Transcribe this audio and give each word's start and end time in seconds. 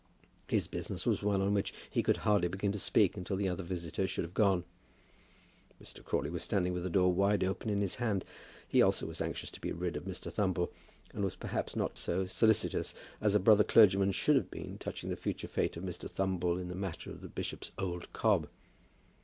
His 0.47 0.65
business 0.65 1.05
was 1.05 1.21
one 1.21 1.43
on 1.43 1.53
which 1.53 1.75
he 1.87 2.01
could 2.01 2.17
hardly 2.25 2.47
begin 2.47 2.71
to 2.71 2.79
speak 2.79 3.15
until 3.15 3.35
the 3.37 3.47
other 3.47 3.61
visitor 3.61 4.07
should 4.07 4.23
have 4.23 4.33
gone. 4.33 4.63
Mr. 5.79 6.03
Crawley 6.03 6.31
was 6.31 6.41
standing 6.41 6.73
with 6.73 6.81
the 6.81 6.89
door 6.89 7.13
wide 7.13 7.43
open 7.43 7.69
in 7.69 7.81
his 7.81 7.97
hand. 7.97 8.25
He 8.67 8.81
also 8.81 9.05
was 9.05 9.21
anxious 9.21 9.51
to 9.51 9.61
be 9.61 9.71
rid 9.71 9.95
of 9.95 10.05
Mr. 10.05 10.33
Thumble, 10.33 10.71
and 11.13 11.23
was 11.23 11.35
perhaps 11.35 11.75
not 11.75 11.99
so 11.99 12.25
solicitous 12.25 12.95
as 13.21 13.35
a 13.35 13.39
brother 13.39 13.63
clergyman 13.63 14.11
should 14.11 14.37
have 14.37 14.49
been 14.49 14.79
touching 14.79 15.11
the 15.11 15.15
future 15.15 15.47
fate 15.47 15.77
of 15.77 15.83
Mr. 15.83 16.09
Thumble 16.09 16.57
in 16.59 16.69
the 16.69 16.73
matter 16.75 17.11
of 17.11 17.21
the 17.21 17.27
bishop's 17.29 17.71
old 17.77 18.11
cob. 18.11 18.47